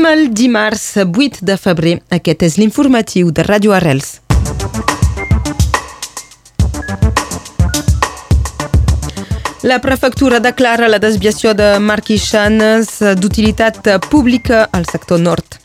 Comencem 0.00 0.18
el 0.18 0.32
dimarts 0.32 0.96
8 0.96 1.40
de 1.44 1.56
febrer. 1.60 1.98
Aquest 2.08 2.42
és 2.46 2.54
l'informatiu 2.56 3.28
de 3.36 3.42
Ràdio 3.44 3.74
Arrels. 3.76 4.22
La 9.60 9.76
prefectura 9.84 10.40
declara 10.40 10.88
la 10.88 10.96
desviació 11.02 11.52
de 11.52 11.74
Marquixanes 11.84 12.94
d'utilitat 13.20 13.90
pública 14.08 14.62
al 14.72 14.88
sector 14.88 15.20
nord. 15.20 15.58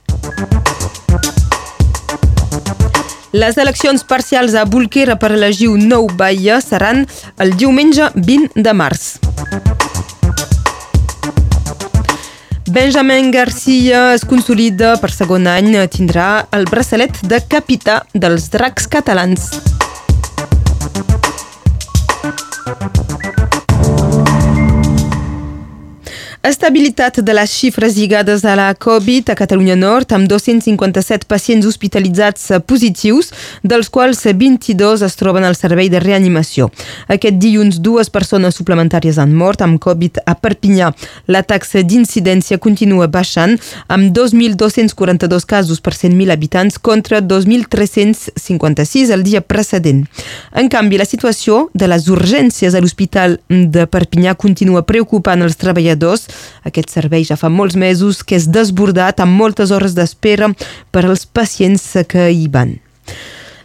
Les 3.32 3.56
eleccions 3.56 4.04
parcials 4.04 4.56
a 4.56 4.66
Bolquera 4.66 5.16
per 5.16 5.32
elegir 5.38 5.72
un 5.72 5.88
nou 5.88 6.12
Bahia 6.12 6.60
seran 6.60 7.06
el 7.40 7.56
diumenge 7.56 8.12
20 8.16 8.52
de 8.68 8.76
març. 8.84 9.25
Benjamin 12.76 13.32
Garcia 13.32 14.00
es 14.14 14.26
consolida 14.28 14.98
per 15.00 15.08
segon 15.16 15.48
any, 15.48 15.70
tindrà 15.88 16.26
el 16.58 16.68
braçalet 16.68 17.22
de 17.32 17.40
capità 17.48 18.02
dels 18.12 18.50
dracs 18.52 18.92
catalans. 18.92 19.48
Estabilitat 26.46 27.24
de 27.26 27.34
les 27.34 27.50
xifres 27.50 27.96
lligades 27.98 28.44
a 28.46 28.52
la 28.54 28.68
Covid 28.78 29.32
a 29.32 29.36
Catalunya 29.36 29.74
Nord, 29.76 30.12
amb 30.14 30.28
257 30.30 31.26
pacients 31.26 31.66
hospitalitzats 31.66 32.52
positius, 32.70 33.32
dels 33.66 33.90
quals 33.90 34.22
22 34.30 35.02
es 35.08 35.18
troben 35.18 35.42
al 35.48 35.58
servei 35.58 35.90
de 35.90 35.98
reanimació. 36.04 36.68
Aquest 37.10 37.40
dilluns, 37.42 37.80
dues 37.82 38.12
persones 38.14 38.60
suplementàries 38.60 39.18
han 39.18 39.34
mort 39.34 39.64
amb 39.66 39.80
Covid 39.82 40.20
a 40.22 40.36
Perpinyà. 40.38 40.92
La 41.26 41.42
taxa 41.42 41.82
d'incidència 41.82 42.62
continua 42.62 43.10
baixant, 43.10 43.58
amb 43.90 44.14
2.242 44.14 45.50
casos 45.50 45.82
per 45.82 45.96
100.000 45.98 46.30
habitants 46.30 46.78
contra 46.78 47.24
2.356 47.26 49.16
el 49.18 49.26
dia 49.26 49.42
precedent. 49.42 50.06
En 50.54 50.70
canvi, 50.70 51.02
la 51.02 51.10
situació 51.10 51.72
de 51.74 51.90
les 51.90 52.06
urgències 52.06 52.78
a 52.78 52.86
l'Hospital 52.86 53.40
de 53.50 53.90
Perpinyà 53.90 54.38
continua 54.38 54.86
preocupant 54.86 55.42
els 55.42 55.58
treballadors 55.58 56.30
aquest 56.64 56.92
servei 56.94 57.26
ja 57.28 57.38
fa 57.40 57.50
molts 57.50 57.76
mesos 57.76 58.24
que 58.24 58.38
és 58.40 58.50
desbordat 58.50 59.22
amb 59.24 59.38
moltes 59.40 59.72
hores 59.72 59.96
d'espera 59.98 60.52
per 60.92 61.06
als 61.06 61.26
pacients 61.26 61.94
que 62.10 62.30
hi 62.32 62.48
van. 62.52 62.78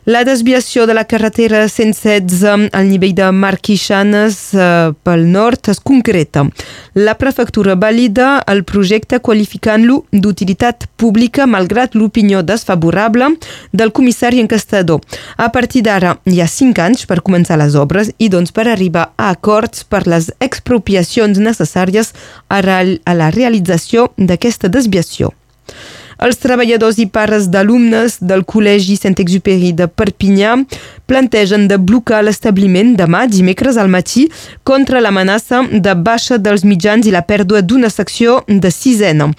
La 0.07 0.25
desviació 0.25 0.87
de 0.87 0.95
la 0.95 1.05
carretera 1.05 1.67
116 1.69 2.71
al 2.73 2.87
nivell 2.89 3.13
de 3.15 3.27
Marquixanes 3.37 4.39
eh, 4.55 4.93
pel 5.05 5.27
nord 5.29 5.69
es 5.69 5.81
concreta. 5.85 6.47
La 6.95 7.19
prefectura 7.21 7.75
valida 7.77 8.39
el 8.49 8.65
projecte 8.65 9.21
qualificant-lo 9.21 9.99
d'utilitat 10.11 10.87
pública 10.97 11.45
malgrat 11.47 11.95
l'opinió 11.95 12.41
desfavorable 12.41 13.29
del 13.73 13.93
comissari 13.93 14.41
encastador. 14.41 15.05
A 15.37 15.53
partir 15.53 15.85
d'ara 15.85 16.17
hi 16.25 16.41
ha 16.41 16.49
cinc 16.49 16.81
anys 16.81 17.05
per 17.05 17.21
començar 17.21 17.61
les 17.61 17.77
obres 17.77 18.15
i 18.17 18.31
doncs 18.33 18.57
per 18.57 18.71
arribar 18.73 19.11
a 19.19 19.29
acords 19.37 19.85
per 19.85 20.07
les 20.09 20.33
expropiacions 20.41 21.37
necessàries 21.37 22.15
a 22.49 22.63
la 22.65 23.31
realització 23.37 24.09
d'aquesta 24.17 24.73
desviació. 24.73 25.35
Els 26.21 26.37
treballadors 26.37 26.99
i 27.01 27.07
pares 27.09 27.47
d'alumnes 27.49 28.19
del 28.21 28.43
Col·legi 28.45 28.99
Sant-Exuperi 29.01 29.71
de 29.73 29.87
Perpinyà 29.89 30.59
plantegen 31.09 31.65
de 31.71 31.79
blocar 31.81 32.21
l'establiment 32.23 32.93
demà, 32.99 33.23
dimecres 33.25 33.79
al 33.81 33.89
matí, 33.89 34.27
contra 34.63 35.01
l'amenaça 35.01 35.63
de 35.73 35.95
baixa 35.97 36.37
dels 36.39 36.67
mitjans 36.69 37.09
i 37.09 37.15
la 37.15 37.25
pèrdua 37.25 37.65
d'una 37.65 37.89
secció 37.89 38.43
de 38.47 38.71
sisena. 38.71 39.31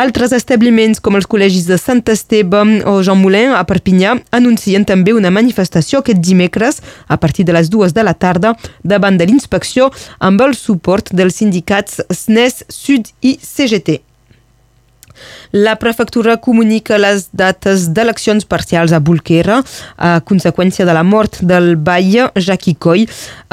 Altres 0.00 0.32
establiments, 0.32 0.98
com 1.04 1.20
els 1.20 1.28
col·legis 1.28 1.68
de 1.68 1.78
Sant 1.78 2.02
Esteve 2.08 2.64
o 2.88 2.98
Jean 3.04 3.20
Moulin 3.20 3.52
a 3.54 3.62
Perpinyà, 3.68 4.16
anuncien 4.32 4.88
també 4.88 5.12
una 5.12 5.30
manifestació 5.30 6.00
aquest 6.00 6.24
dimecres, 6.24 6.80
a 7.06 7.20
partir 7.20 7.44
de 7.44 7.52
les 7.52 7.68
dues 7.68 7.92
de 7.92 8.02
la 8.02 8.16
tarda, 8.16 8.56
davant 8.82 9.20
de 9.20 9.28
l'inspecció 9.28 9.92
amb 10.18 10.40
el 10.40 10.56
suport 10.56 11.12
dels 11.12 11.36
sindicats 11.36 12.00
SNES, 12.08 12.64
Sud 12.72 13.12
i 13.20 13.36
CGT. 13.38 14.09
La 15.52 15.74
prefectura 15.76 16.36
comunica 16.36 16.94
les 16.98 17.24
dates 17.34 17.88
d'eleccions 17.90 18.44
parcials 18.46 18.92
a 18.94 19.00
Bolquera 19.02 19.56
a 19.98 20.10
conseqüència 20.22 20.86
de 20.86 20.94
la 20.94 21.02
mort 21.02 21.40
del 21.42 21.74
batlle 21.74 22.28
Jackie 22.38 22.76
Coy 22.78 23.08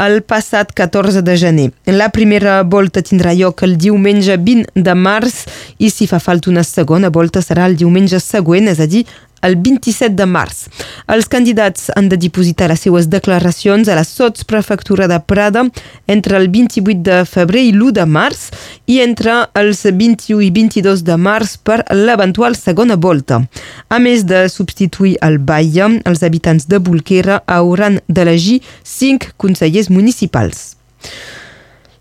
el 0.06 0.22
passat 0.22 0.76
14 0.78 1.24
de 1.26 1.38
gener. 1.42 1.72
La 1.90 2.12
primera 2.14 2.60
volta 2.62 3.02
tindrà 3.02 3.34
lloc 3.34 3.64
el 3.66 3.80
diumenge 3.82 4.38
20 4.38 4.78
de 4.78 4.94
març 4.94 5.40
i 5.82 5.90
si 5.90 6.06
fa 6.06 6.22
falta 6.22 6.52
una 6.54 6.62
segona 6.68 7.10
volta 7.10 7.42
serà 7.42 7.66
el 7.66 7.80
diumenge 7.80 8.22
següent, 8.22 8.70
és 8.70 8.78
a 8.80 8.86
dir, 8.86 9.08
el 9.42 9.56
27 9.62 10.16
de 10.16 10.26
març. 10.26 10.66
Els 11.08 11.28
candidats 11.32 11.92
han 11.96 12.10
de 12.10 12.18
dipositar 12.20 12.70
les 12.72 12.82
seues 12.86 13.10
declaracions 13.12 13.88
a 13.88 13.98
la 13.98 14.06
sotsprefectura 14.08 15.08
de 15.08 15.20
Prada 15.20 15.66
entre 16.08 16.38
el 16.38 16.50
28 16.54 17.04
de 17.04 17.22
febrer 17.26 17.66
i 17.68 17.74
l'1 17.74 17.94
de 18.00 18.06
març 18.06 18.48
i 18.88 19.00
entre 19.04 19.40
els 19.58 19.84
21 19.86 20.42
i 20.48 20.52
22 20.52 21.04
de 21.08 21.18
març 21.18 21.58
per 21.64 21.84
l'eventual 21.94 22.56
segona 22.56 22.96
volta. 22.96 23.42
A 23.90 24.00
més 24.00 24.26
de 24.28 24.48
substituir 24.52 25.18
el 25.22 25.40
Baia, 25.40 25.90
els 26.06 26.24
habitants 26.24 26.68
de 26.68 26.80
Bolquera 26.80 27.42
hauran 27.46 28.02
d'elegir 28.08 28.62
cinc 28.84 29.32
consellers 29.38 29.92
municipals. 29.94 30.76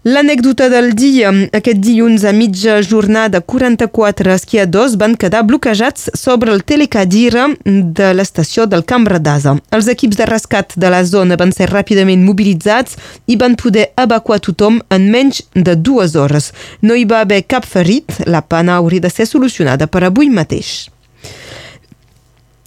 L'anècdota 0.06 0.68
del 0.70 0.92
dia. 0.94 1.32
Aquest 1.58 1.80
dilluns 1.82 2.22
a 2.22 2.30
mitja 2.30 2.76
jornada 2.86 3.40
44 3.42 4.30
esquiadors 4.36 4.94
van 5.00 5.16
quedar 5.18 5.40
bloquejats 5.42 6.12
sobre 6.14 6.54
el 6.54 6.62
telecadira 6.62 7.48
de 7.64 8.12
l'estació 8.14 8.68
del 8.70 8.86
Cambra 8.86 9.18
d'Asa. 9.18 9.56
Els 9.74 9.90
equips 9.90 10.22
de 10.22 10.30
rescat 10.30 10.78
de 10.78 10.94
la 10.94 11.02
zona 11.02 11.34
van 11.34 11.50
ser 11.50 11.72
ràpidament 11.74 12.22
mobilitzats 12.22 12.94
i 13.26 13.34
van 13.34 13.58
poder 13.58 13.88
evacuar 13.98 14.38
tothom 14.46 14.78
en 14.94 15.10
menys 15.10 15.42
de 15.58 15.74
dues 15.74 16.14
hores. 16.14 16.52
No 16.86 16.94
hi 16.94 17.02
va 17.02 17.24
haver 17.26 17.42
cap 17.42 17.66
ferit, 17.66 18.20
la 18.30 18.46
pana 18.46 18.78
hauria 18.78 19.08
de 19.08 19.10
ser 19.10 19.26
solucionada 19.26 19.90
per 19.90 20.06
avui 20.06 20.30
mateix. 20.30 20.84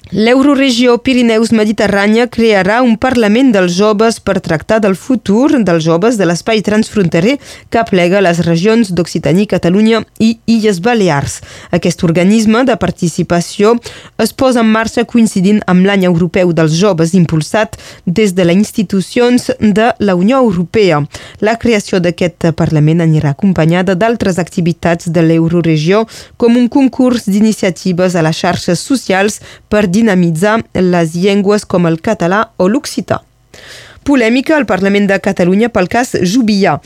L'Euroregió 0.10 0.96
Pirineus-Mediterrània 1.06 2.24
crearà 2.34 2.80
un 2.82 2.96
Parlament 2.98 3.52
dels 3.54 3.76
joves 3.78 4.16
per 4.18 4.40
tractar 4.42 4.80
del 4.82 4.96
futur 4.98 5.52
dels 5.54 5.84
joves 5.86 6.16
de 6.18 6.26
l'espai 6.26 6.64
transfronterer 6.66 7.36
que 7.70 7.78
aplega 7.78 8.18
les 8.26 8.40
regions 8.48 8.90
d'Occitània, 8.90 9.46
Catalunya 9.46 10.00
i 10.18 10.32
Illes 10.50 10.80
Balears. 10.82 11.36
Aquest 11.70 12.02
organisme 12.08 12.64
de 12.66 12.74
participació 12.82 13.76
es 14.18 14.34
posa 14.34 14.64
en 14.64 14.72
marxa 14.74 15.04
coincidint 15.06 15.62
amb 15.70 15.86
l'any 15.86 16.08
europeu 16.10 16.56
dels 16.58 16.74
joves 16.80 17.14
impulsat 17.14 17.78
des 18.08 18.34
de 18.34 18.50
les 18.50 18.58
institucions 18.58 19.52
de 19.60 19.92
la 20.00 20.18
Unió 20.18 20.42
Europea. 20.42 21.04
La 21.40 21.60
creació 21.62 22.02
d'aquest 22.02 22.50
Parlament 22.58 23.06
anirà 23.06 23.36
acompanyada 23.38 23.94
d'altres 23.94 24.42
activitats 24.42 25.14
de 25.14 25.22
l'Euroregió 25.22 26.08
com 26.36 26.58
un 26.58 26.66
concurs 26.68 27.30
d'iniciatives 27.30 28.18
a 28.18 28.26
les 28.26 28.42
xarxes 28.42 28.82
socials 28.82 29.38
per 29.70 29.86
dinamitzar 30.00 30.62
les 30.74 31.16
llengües 31.20 31.68
com 31.68 31.86
el 31.90 32.02
català 32.02 32.48
o 32.58 32.72
l'occità. 32.72 33.22
Polèmica 34.10 34.56
al 34.58 34.66
Parlament 34.66 35.06
de 35.06 35.20
Catalunya 35.22 35.70
pel 35.70 35.88
cas 35.92 36.16
Jubillà. 36.24 36.80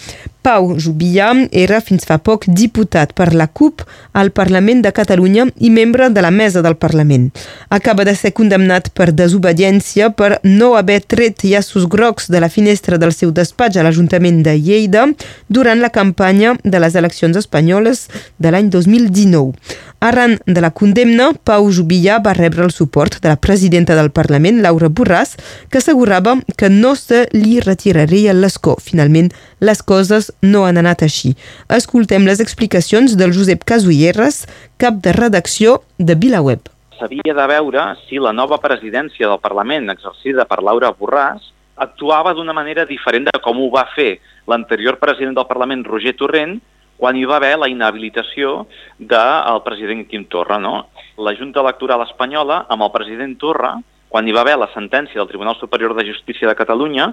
Pau 0.43 0.73
Jubillà 0.75 1.29
era 1.55 1.77
fins 1.79 2.03
fa 2.03 2.17
poc 2.19 2.43
diputat 2.51 3.13
per 3.15 3.29
la 3.31 3.45
CUP 3.47 3.85
al 4.19 4.33
Parlament 4.35 4.81
de 4.83 4.91
Catalunya 4.91 5.45
i 5.63 5.69
membre 5.71 6.09
de 6.11 6.23
la 6.25 6.33
mesa 6.35 6.59
del 6.65 6.75
Parlament. 6.75 7.29
Acaba 7.69 8.03
de 8.03 8.11
ser 8.19 8.33
condemnat 8.35 8.89
per 8.91 9.13
desobediència 9.15 10.09
per 10.11 10.41
no 10.43 10.73
haver 10.75 10.99
tret 11.07 11.45
llaços 11.47 11.87
grocs 11.87 12.27
de 12.27 12.43
la 12.43 12.51
finestra 12.51 12.99
del 12.99 13.15
seu 13.15 13.31
despatx 13.31 13.79
a 13.79 13.87
l'Ajuntament 13.87 14.43
de 14.43 14.57
Lleida 14.59 15.07
durant 15.47 15.79
la 15.79 15.93
campanya 15.95 16.57
de 16.63 16.83
les 16.83 16.99
eleccions 16.99 17.39
espanyoles 17.39 18.09
de 18.37 18.51
l'any 18.51 18.67
2019. 18.67 19.55
Arran 20.03 20.39
de 20.45 20.59
la 20.59 20.71
condemna, 20.75 21.29
Pau 21.47 21.69
Jubillà 21.71 22.17
va 22.19 22.33
rebre 22.35 22.65
el 22.65 22.73
suport 22.75 23.21
de 23.23 23.29
la 23.29 23.37
presidenta 23.39 23.95
del 23.95 24.09
Parlament, 24.11 24.57
Laura 24.59 24.89
Borràs, 24.91 25.37
que 25.71 25.79
assegurava 25.79 26.33
que 26.59 26.67
no 26.67 26.91
se 26.99 27.21
li 27.31 27.61
retiraria 27.63 28.33
l'escó. 28.35 28.73
Finalment, 28.83 29.29
les 29.63 29.79
coses 29.79 30.27
no 30.41 30.65
han 30.67 30.81
anat 30.81 31.05
així. 31.07 31.31
Escoltem 31.71 32.27
les 32.27 32.43
explicacions 32.43 33.15
del 33.15 33.31
Josep 33.31 33.63
Casulleres, 33.63 34.41
cap 34.75 34.99
de 34.99 35.15
redacció 35.15 35.77
de 35.95 36.19
VilaWeb. 36.19 36.67
S'havia 36.99 37.37
de 37.39 37.47
veure 37.53 37.87
si 38.03 38.19
la 38.19 38.35
nova 38.35 38.59
presidència 38.59 39.31
del 39.31 39.39
Parlament, 39.39 39.87
exercida 39.95 40.43
per 40.43 40.59
Laura 40.59 40.91
Borràs, 40.91 41.47
actuava 41.79 42.35
d'una 42.35 42.51
manera 42.51 42.83
diferent 42.83 43.31
de 43.31 43.39
com 43.39 43.63
ho 43.63 43.71
va 43.71 43.87
fer 43.95 44.17
l'anterior 44.51 44.99
president 44.99 45.39
del 45.39 45.47
Parlament, 45.47 45.87
Roger 45.87 46.17
Torrent, 46.19 46.59
quan 47.03 47.17
hi 47.19 47.25
va 47.27 47.35
haver 47.35 47.57
la 47.59 47.67
inhabilitació 47.67 48.61
del 48.95 49.57
president 49.65 50.05
Quim 50.07 50.23
Torra. 50.31 50.55
No? 50.55 50.85
La 51.19 51.33
Junta 51.35 51.59
Electoral 51.59 52.05
Espanyola, 52.05 52.61
amb 52.71 52.85
el 52.85 52.91
president 52.93 53.33
Torra, 53.41 53.73
quan 54.07 54.23
hi 54.23 54.31
va 54.31 54.39
haver 54.45 54.53
la 54.61 54.69
sentència 54.71 55.19
del 55.19 55.27
Tribunal 55.27 55.57
Superior 55.59 55.97
de 55.97 56.05
Justícia 56.07 56.47
de 56.47 56.55
Catalunya, 56.55 57.09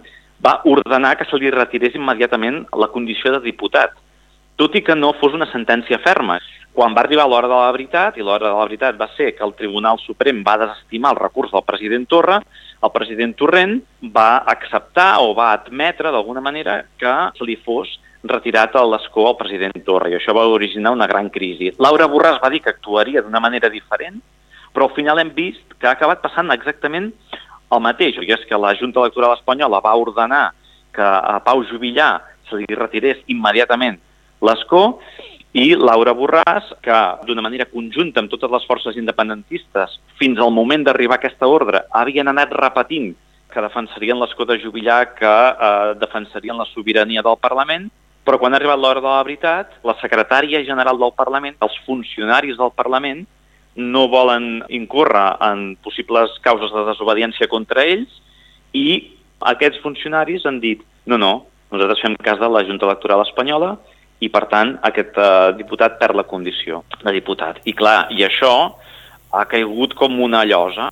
va 0.47 0.61
ordenar 0.71 1.17
que 1.19 1.27
se 1.27 1.41
li 1.43 1.51
retirés 1.51 1.97
immediatament 1.99 2.61
la 2.79 2.87
condició 2.95 3.33
de 3.35 3.41
diputat, 3.49 3.97
tot 4.55 4.79
i 4.79 4.83
que 4.87 4.95
no 4.95 5.11
fos 5.19 5.35
una 5.35 5.51
sentència 5.51 5.99
ferma. 6.07 6.39
quan 6.71 6.95
va 6.95 7.01
arribar 7.03 7.25
l'hora 7.27 7.49
de 7.51 7.57
la 7.59 7.73
veritat, 7.75 8.17
i 8.17 8.23
l'hora 8.23 8.47
de 8.47 8.55
la 8.55 8.65
veritat 8.65 8.95
va 8.95 9.09
ser 9.17 9.33
que 9.35 9.43
el 9.43 9.57
Tribunal 9.59 9.99
Suprem 9.99 10.45
va 10.47 10.55
desestimar 10.57 11.11
el 11.11 11.19
recurs 11.19 11.51
del 11.51 11.65
president 11.67 12.07
Torra, 12.07 12.37
el 12.81 12.93
president 12.95 13.35
Torrent 13.35 13.83
va 14.15 14.45
acceptar 14.47 15.19
o 15.19 15.35
va 15.35 15.51
admetre 15.51 16.13
d'alguna 16.13 16.41
manera 16.41 16.85
que 16.97 17.15
se 17.37 17.45
li 17.45 17.57
fos 17.57 17.99
retirat 18.25 18.75
l'escó 18.85 19.29
al 19.29 19.39
president 19.39 19.77
Torra 19.85 20.11
i 20.11 20.17
això 20.19 20.35
va 20.37 20.49
originar 20.49 20.93
una 20.93 21.07
gran 21.09 21.31
crisi. 21.31 21.73
Laura 21.79 22.09
Borràs 22.09 22.41
va 22.43 22.51
dir 22.51 22.61
que 22.61 22.71
actuaria 22.71 23.23
d'una 23.23 23.41
manera 23.41 23.71
diferent, 23.73 24.21
però 24.75 24.89
al 24.89 24.95
final 24.95 25.19
hem 25.19 25.33
vist 25.35 25.79
que 25.79 25.89
ha 25.89 25.97
acabat 25.97 26.21
passant 26.23 26.51
exactament 26.53 27.11
el 27.71 27.81
mateix, 27.81 28.19
i 28.19 28.33
és 28.33 28.45
que 28.49 28.59
la 28.59 28.75
Junta 28.75 29.01
Electoral 29.01 29.37
Espanyola 29.39 29.81
va 29.81 29.97
ordenar 29.97 30.51
que 30.93 31.03
a 31.03 31.39
Pau 31.45 31.63
Jubillà 31.65 32.19
se 32.49 32.59
li 32.59 32.67
retirés 32.75 33.21
immediatament 33.31 34.01
l'escó 34.43 34.99
i 35.53 35.75
Laura 35.75 36.13
Borràs, 36.15 36.69
que 36.83 36.99
d'una 37.27 37.43
manera 37.43 37.67
conjunta 37.67 38.23
amb 38.23 38.31
totes 38.31 38.51
les 38.53 38.67
forces 38.69 38.99
independentistes, 38.99 39.97
fins 40.19 40.39
al 40.39 40.53
moment 40.55 40.85
d'arribar 40.87 41.19
a 41.19 41.21
aquesta 41.23 41.49
ordre, 41.51 41.83
havien 41.91 42.31
anat 42.31 42.53
repetint 42.55 43.15
que 43.51 43.65
defensarien 43.65 44.19
l'escó 44.21 44.47
de 44.47 44.61
Jubillar, 44.63 45.15
que 45.19 45.27
eh, 45.27 45.95
defensarien 45.99 46.59
la 46.59 46.69
sobirania 46.71 47.23
del 47.27 47.39
Parlament, 47.43 47.89
però 48.31 48.39
quan 48.39 48.55
ha 48.55 48.61
arribat 48.61 48.79
l'hora 48.79 49.03
de 49.03 49.11
la 49.11 49.23
veritat, 49.27 49.73
la 49.83 49.97
secretària 49.99 50.63
general 50.63 51.01
del 51.03 51.11
Parlament, 51.19 51.57
els 51.67 51.75
funcionaris 51.83 52.55
del 52.61 52.71
Parlament, 52.79 53.25
no 53.75 54.05
volen 54.07 54.61
incórrer 54.71 55.33
en 55.43 55.73
possibles 55.83 56.37
causes 56.45 56.71
de 56.71 56.85
desobediència 56.87 57.51
contra 57.51 57.83
ells 57.83 58.21
i 58.71 59.19
aquests 59.51 59.83
funcionaris 59.83 60.47
han 60.47 60.61
dit 60.63 60.85
no, 61.11 61.19
no, 61.19 61.33
nosaltres 61.75 62.03
fem 62.05 62.15
cas 62.23 62.39
de 62.39 62.51
la 62.55 62.63
Junta 62.69 62.87
Electoral 62.87 63.25
Espanyola 63.25 63.73
i, 64.23 64.29
per 64.31 64.45
tant, 64.53 64.77
aquest 64.87 65.19
uh, 65.19 65.51
diputat 65.59 65.99
perd 65.99 66.19
la 66.19 66.27
condició 66.29 66.85
de 67.03 67.15
diputat. 67.17 67.59
I, 67.67 67.75
clar, 67.75 68.13
i 68.15 68.23
això 68.27 68.53
ha 69.35 69.45
caigut 69.51 69.97
com 69.99 70.21
una 70.23 70.45
llosa. 70.47 70.87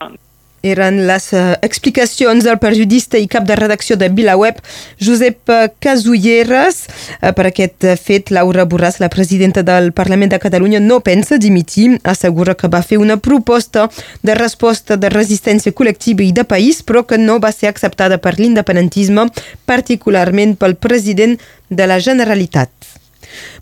Eren 0.69 1.03
les 1.09 1.31
uh, 1.33 1.55
explicacions 1.65 2.45
del 2.45 2.59
periodista 2.61 3.19
i 3.21 3.29
cap 3.31 3.47
de 3.49 3.57
redacció 3.57 3.97
de 3.97 4.11
VilaWeb, 4.13 4.59
Josep 5.01 5.53
Casulleres. 5.81 6.83
Uh, 7.21 7.33
per 7.37 7.49
aquest 7.49 7.87
fet, 8.03 8.33
Laura 8.35 8.67
Borràs, 8.69 9.01
la 9.01 9.11
presidenta 9.13 9.65
del 9.65 9.93
Parlament 9.97 10.35
de 10.35 10.41
Catalunya, 10.43 10.81
no 10.85 11.01
pensa 11.01 11.39
dimitir. 11.41 11.99
Assegura 12.05 12.57
que 12.59 12.71
va 12.73 12.83
fer 12.83 13.01
una 13.01 13.17
proposta 13.17 13.89
de 14.23 14.37
resposta 14.37 14.97
de 14.97 15.13
resistència 15.13 15.73
col·lectiva 15.73 16.27
i 16.27 16.33
de 16.37 16.45
país, 16.45 16.83
però 16.83 17.05
que 17.09 17.19
no 17.19 17.39
va 17.41 17.53
ser 17.53 17.73
acceptada 17.73 18.21
per 18.21 18.37
l'independentisme, 18.39 19.29
particularment 19.67 20.57
pel 20.59 20.77
president 20.77 21.39
de 21.69 21.87
la 21.87 22.01
Generalitat. 22.01 22.71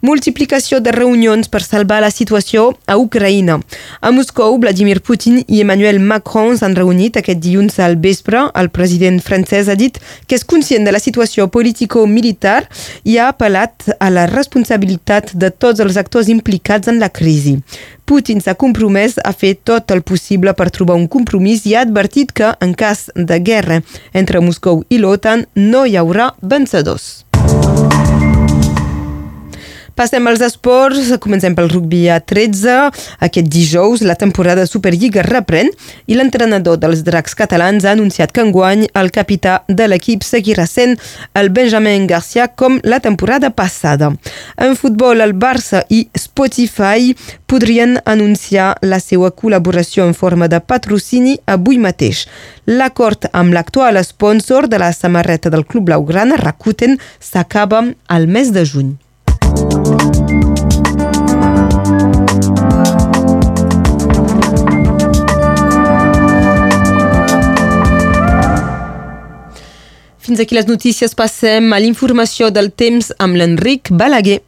Multiplicació 0.03 0.81
de 0.81 0.93
reunions 0.95 1.49
per 1.49 1.63
salvar 1.65 2.01
la 2.05 2.11
situació 2.11 2.69
a 2.87 2.97
Ucraïna. 3.01 3.59
A 4.01 4.13
Moscou, 4.13 4.59
Vladimir 4.61 5.01
Putin 5.01 5.43
i 5.47 5.63
Emmanuel 5.65 6.01
Macron 6.01 6.57
s'han 6.59 6.77
reunit 6.77 7.17
aquest 7.17 7.41
dilluns 7.43 7.81
al 7.81 7.97
vespre. 7.97 8.47
El 8.55 8.71
president 8.71 9.21
francès 9.25 9.69
ha 9.69 9.77
dit 9.79 9.99
que 10.27 10.37
és 10.39 10.45
conscient 10.45 10.87
de 10.87 10.95
la 10.95 11.03
situació 11.03 11.49
político-militar 11.53 12.63
i 13.05 13.19
ha 13.19 13.31
apel·lat 13.33 13.91
a 13.99 14.11
la 14.13 14.27
responsabilitat 14.31 15.35
de 15.35 15.51
tots 15.51 15.81
els 15.85 15.97
actors 15.97 16.31
implicats 16.33 16.89
en 16.93 17.01
la 17.03 17.11
crisi. 17.11 17.59
Putin 18.07 18.39
s'ha 18.41 18.55
compromès 18.55 19.17
a 19.19 19.33
fer 19.35 19.57
tot 19.67 19.91
el 19.91 20.05
possible 20.07 20.55
per 20.55 20.71
trobar 20.71 20.95
un 20.95 21.09
compromís 21.11 21.67
i 21.67 21.75
ha 21.75 21.83
advertit 21.83 22.31
que, 22.31 22.53
en 22.62 22.77
cas 22.79 23.09
de 23.15 23.41
guerra 23.43 23.83
entre 24.15 24.41
Moscou 24.41 24.85
i 24.89 25.03
l'OTAN, 25.03 25.49
no 25.59 25.85
hi 25.87 25.99
haurà 25.99 26.31
vencedors. 26.55 27.27
Passem 29.97 30.27
als 30.29 30.43
esports, 30.45 31.09
comencem 31.25 31.55
pel 31.57 31.71
rugby 31.73 32.03
a 32.13 32.19
13. 32.21 32.91
Aquest 33.25 33.47
dijous 33.49 34.03
la 34.05 34.13
temporada 34.21 34.67
Superliga 34.69 35.23
reprèn 35.25 35.71
i 36.05 36.19
l'entrenador 36.19 36.77
dels 36.77 37.01
dracs 37.07 37.33
catalans 37.39 37.87
ha 37.87 37.95
anunciat 37.97 38.29
que 38.29 38.45
enguany 38.45 38.83
el 38.93 39.09
capità 39.09 39.63
de 39.71 39.87
l'equip 39.89 40.27
seguirà 40.27 40.67
sent 40.69 40.99
el 41.33 41.49
Benjamin 41.49 42.05
Garcia 42.11 42.45
com 42.53 42.77
la 42.85 42.99
temporada 43.01 43.49
passada. 43.49 44.11
En 44.61 44.77
futbol, 44.77 45.25
el 45.25 45.33
Barça 45.33 45.81
i 45.89 46.03
Spotify 46.13 47.17
podrien 47.49 47.97
anunciar 48.05 48.75
la 48.85 49.01
seva 49.01 49.33
col·laboració 49.33 50.05
en 50.05 50.13
forma 50.13 50.51
de 50.53 50.61
patrocini 50.61 51.39
avui 51.49 51.81
mateix. 51.81 52.27
L'acord 52.69 53.31
amb 53.33 53.57
l'actual 53.57 53.97
sponsor 54.05 54.69
de 54.69 54.85
la 54.85 54.93
samarreta 54.93 55.49
del 55.49 55.65
Club 55.65 55.89
Blaugrana, 55.89 56.37
Rakuten, 56.37 57.01
s'acaba 57.17 57.81
al 58.13 58.29
mes 58.29 58.53
de 58.53 58.69
juny. 58.69 58.95
Fins 70.27 70.41
aquí 70.43 70.56
les 70.56 70.67
notícies, 70.67 71.15
passem 71.15 71.71
a 71.73 71.79
l'informació 71.79 72.50
del 72.50 72.73
temps 72.75 73.12
amb 73.23 73.38
l'Enric 73.38 73.93
Balaguer. 73.94 74.41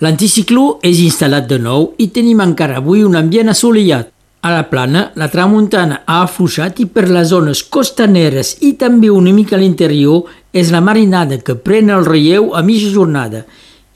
L'anticicló 0.00 0.80
és 0.80 1.04
instal·lat 1.04 1.46
de 1.52 1.60
nou 1.60 1.92
i 2.00 2.08
tenim 2.16 2.40
encara 2.42 2.80
avui 2.80 3.04
un 3.04 3.14
ambient 3.20 3.52
assolellat. 3.52 4.13
A 4.44 4.50
la 4.52 4.68
plana, 4.68 5.06
la 5.16 5.30
tramuntana 5.32 6.02
ha 6.04 6.18
afluixat 6.20 6.82
i 6.82 6.84
per 6.92 7.06
les 7.08 7.30
zones 7.30 7.62
costaneres 7.64 8.50
i 8.68 8.74
també 8.76 9.08
una 9.08 9.32
mica 9.32 9.54
a 9.56 9.60
l'interior 9.62 10.26
és 10.52 10.68
la 10.74 10.82
marinada 10.84 11.38
que 11.40 11.54
pren 11.56 11.88
el 11.88 12.04
relleu 12.04 12.50
a 12.52 12.60
mitja 12.60 12.90
jornada. 12.92 13.46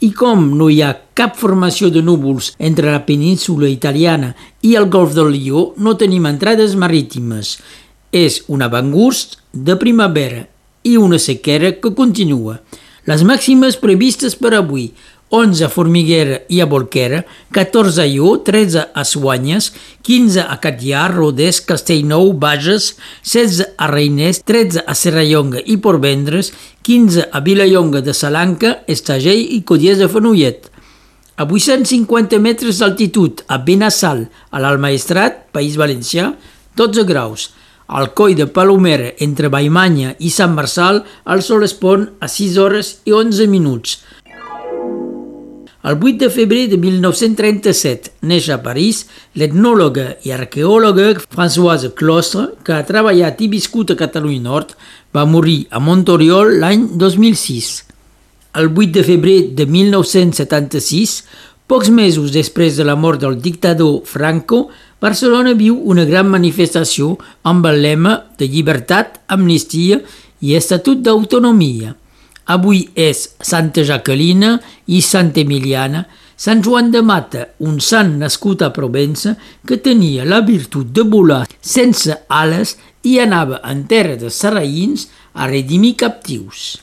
I 0.01 0.09
com 0.17 0.47
no 0.57 0.71
hi 0.73 0.79
ha 0.81 0.95
cap 1.13 1.37
formació 1.37 1.91
de 1.93 2.01
núvols 2.01 2.55
entre 2.57 2.89
la 2.95 3.03
península 3.05 3.69
italiana 3.69 4.33
i 4.65 4.73
el 4.81 4.89
golf 4.89 5.13
del 5.13 5.35
Lió, 5.35 5.75
no 5.77 5.99
tenim 6.01 6.25
entrades 6.33 6.79
marítimes. 6.81 7.59
És 8.09 8.41
un 8.49 8.65
avangust 8.65 9.43
de 9.53 9.77
primavera 9.77 10.47
i 10.89 10.97
una 10.97 11.21
sequera 11.21 11.75
que 11.77 11.93
continua. 11.93 12.57
Les 13.05 13.21
màximes 13.21 13.77
previstes 13.77 14.33
per 14.41 14.55
avui 14.57 14.95
11 15.31 15.65
a 15.65 15.69
Formiguera 15.69 16.39
i 16.49 16.61
a 16.61 16.67
Bolquera, 16.67 17.25
14 17.53 18.01
a 18.01 18.07
Ió, 18.09 18.31
13 18.45 18.87
a 18.95 19.05
Suanyes, 19.05 19.73
15 20.03 20.41
a 20.41 20.57
Catllà, 20.63 21.05
Rodés, 21.13 21.61
Castellnou, 21.61 22.33
Bages, 22.33 22.95
16 23.23 23.75
a 23.77 23.91
Reiners, 23.93 24.41
13 24.45 24.87
a 24.87 24.97
Serrallonga 24.97 25.61
i 25.67 25.77
Porvendres, 25.85 26.53
15 26.83 27.29
a 27.29 27.45
Vilallonga 27.45 28.01
de 28.01 28.17
Salanca, 28.17 28.79
Estagell 28.89 29.45
i 29.53 29.61
Codies 29.69 30.01
de 30.01 30.09
Fenollet. 30.09 30.71
A 31.37 31.45
850 31.45 32.41
metres 32.43 32.81
d'altitud, 32.81 33.45
a 33.47 33.61
Benassal, 33.63 34.25
a 34.51 34.59
l'Almaestrat, 34.65 35.45
País 35.53 35.77
Valencià, 35.77 36.33
12 36.75 37.05
graus. 37.05 37.51
Al 37.89 38.11
coll 38.13 38.35
de 38.37 38.45
Palomera, 38.53 39.13
entre 39.25 39.49
Baimanya 39.49 40.11
i 40.21 40.29
Sant 40.33 40.53
Marçal, 40.57 41.05
el 41.25 41.41
sol 41.45 41.63
es 41.65 41.73
pon 41.73 42.09
a 42.21 42.29
6 42.29 42.59
hores 42.61 42.91
i 43.09 43.15
11 43.17 43.47
minuts. 43.49 43.95
El 45.89 45.95
8 45.95 46.19
de 46.19 46.29
febrer 46.29 46.67
de 46.69 46.77
1937 46.77 48.11
neix 48.29 48.51
a 48.53 48.59
París 48.61 49.07
l'etnòloga 49.41 50.19
i 50.27 50.35
arqueòloga 50.35 51.15
Françoise 51.23 51.95
Clostre, 51.97 52.43
que 52.61 52.75
ha 52.77 52.85
treballat 52.85 53.39
i 53.41 53.47
viscut 53.49 53.95
a 53.95 53.97
Catalunya 53.97 54.43
Nord, 54.45 54.75
va 55.17 55.25
morir 55.25 55.63
a 55.73 55.81
Montoriol 55.81 56.59
l'any 56.61 56.83
2006. 57.01 57.71
El 58.61 58.69
8 58.75 58.99
de 58.99 59.05
febrer 59.07 59.37
de 59.57 59.65
1976, 59.65 61.15
pocs 61.73 61.89
mesos 61.89 62.35
després 62.37 62.77
de 62.77 62.85
la 62.85 62.97
mort 62.97 63.23
del 63.25 63.39
dictador 63.41 64.03
Franco, 64.05 64.67
Barcelona 65.01 65.55
viu 65.57 65.79
una 65.95 66.05
gran 66.05 66.29
manifestació 66.29 67.15
amb 67.49 67.65
el 67.71 67.81
lema 67.87 68.19
de 68.37 68.51
llibertat, 68.51 69.23
amnistia 69.39 70.03
i 70.45 70.53
estatut 70.61 71.01
d'autonomia. 71.01 71.95
Avui 72.49 72.87
és 72.97 73.27
Santa 73.45 73.85
Jacquelina 73.85 74.55
i 74.89 75.03
Santa 75.05 75.43
Emiliana, 75.45 76.07
Sant 76.39 76.63
Joan 76.65 76.93
de 76.95 77.03
Mata, 77.03 77.49
un 77.67 77.81
sant 77.83 78.15
nascut 78.23 78.63
a 78.63 78.71
Provença 78.73 79.35
que 79.67 79.81
tenia 79.85 80.25
la 80.25 80.39
virtut 80.47 80.93
de 80.95 81.05
volar 81.05 81.43
sense 81.61 82.15
ales 82.31 82.77
i 83.05 83.19
anava 83.21 83.61
en 83.69 83.85
terra 83.91 84.17
de 84.17 84.31
sarraïns 84.33 85.09
a 85.35 85.51
redimir 85.51 85.97
captius. 86.01 86.79